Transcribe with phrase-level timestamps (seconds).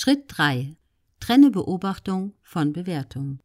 [0.00, 0.76] Schritt 3.
[1.18, 3.40] Trenne Beobachtung von Bewertung.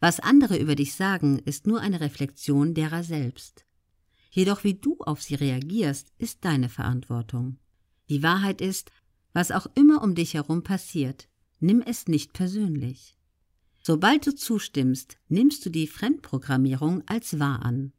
[0.00, 3.64] Was andere über dich sagen, ist nur eine Reflexion derer selbst.
[4.32, 7.58] Jedoch wie du auf sie reagierst, ist deine Verantwortung.
[8.08, 8.90] Die Wahrheit ist,
[9.32, 11.28] was auch immer um dich herum passiert,
[11.60, 13.16] nimm es nicht persönlich.
[13.80, 17.92] Sobald du zustimmst, nimmst du die Fremdprogrammierung als wahr an.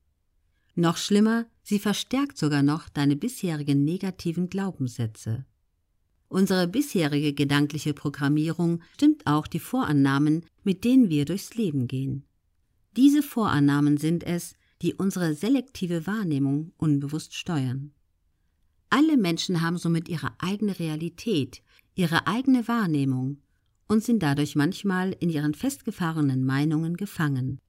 [0.76, 5.46] Noch schlimmer, sie verstärkt sogar noch deine bisherigen negativen Glaubenssätze.
[6.30, 12.24] Unsere bisherige gedankliche Programmierung stimmt auch die Vorannahmen, mit denen wir durchs Leben gehen.
[12.96, 17.92] Diese Vorannahmen sind es, die unsere selektive Wahrnehmung unbewusst steuern.
[18.92, 21.62] Alle Menschen haben somit ihre eigene Realität,
[21.96, 23.38] ihre eigene Wahrnehmung
[23.88, 27.60] und sind dadurch manchmal in ihren festgefahrenen Meinungen gefangen.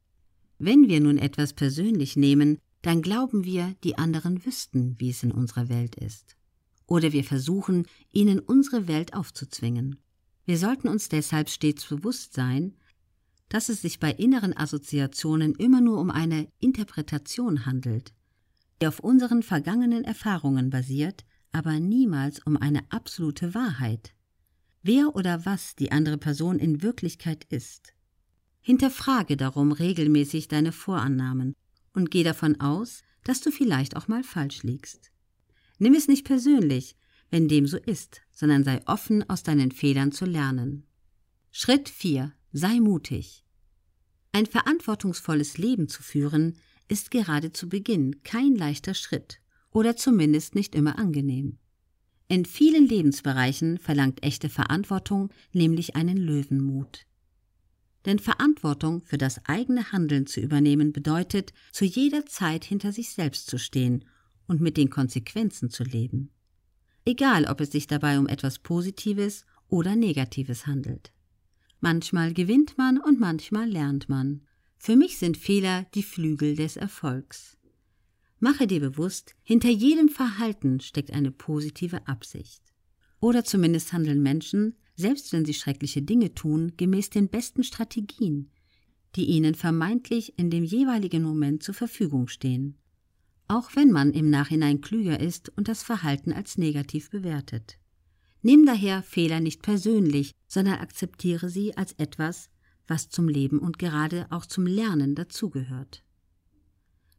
[0.59, 5.33] Wenn wir nun etwas persönlich nehmen, dann glauben wir, die anderen wüssten, wie es in
[5.33, 6.37] unserer Welt ist.
[6.91, 9.97] Oder wir versuchen, ihnen unsere Welt aufzuzwingen.
[10.45, 12.77] Wir sollten uns deshalb stets bewusst sein,
[13.49, 18.13] dass es sich bei inneren Assoziationen immer nur um eine Interpretation handelt,
[18.83, 24.13] die auf unseren vergangenen Erfahrungen basiert, aber niemals um eine absolute Wahrheit
[24.83, 27.93] wer oder was die andere Person in Wirklichkeit ist.
[28.61, 31.55] Hinterfrage darum regelmäßig deine Vorannahmen
[31.93, 35.10] und geh davon aus, dass du vielleicht auch mal falsch liegst.
[35.81, 36.95] Nimm es nicht persönlich,
[37.31, 40.85] wenn dem so ist, sondern sei offen, aus deinen Fehlern zu lernen.
[41.51, 42.33] Schritt 4.
[42.53, 43.45] Sei mutig.
[44.33, 46.59] Ein verantwortungsvolles Leben zu führen,
[46.89, 51.59] ist gerade zu Beginn kein leichter Schritt oder zumindest nicht immer angenehm.
[52.29, 57.07] In vielen Lebensbereichen verlangt echte Verantwortung nämlich einen Löwenmut.
[58.05, 63.49] Denn Verantwortung für das eigene Handeln zu übernehmen bedeutet, zu jeder Zeit hinter sich selbst
[63.49, 64.05] zu stehen
[64.51, 66.31] und mit den Konsequenzen zu leben.
[67.05, 71.13] Egal, ob es sich dabei um etwas Positives oder Negatives handelt.
[71.79, 74.43] Manchmal gewinnt man und manchmal lernt man.
[74.77, 77.59] Für mich sind Fehler die Flügel des Erfolgs.
[78.41, 82.61] Mache dir bewusst, hinter jedem Verhalten steckt eine positive Absicht.
[83.21, 88.51] Oder zumindest handeln Menschen, selbst wenn sie schreckliche Dinge tun, gemäß den besten Strategien,
[89.15, 92.80] die ihnen vermeintlich in dem jeweiligen Moment zur Verfügung stehen.
[93.51, 97.81] Auch wenn man im Nachhinein klüger ist und das Verhalten als negativ bewertet.
[98.43, 102.49] Nimm daher Fehler nicht persönlich, sondern akzeptiere sie als etwas,
[102.87, 106.05] was zum Leben und gerade auch zum Lernen dazugehört.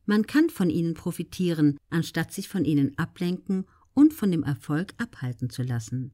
[0.05, 5.49] Man kann von ihnen profitieren, anstatt sich von ihnen ablenken und von dem Erfolg abhalten
[5.49, 6.13] zu lassen.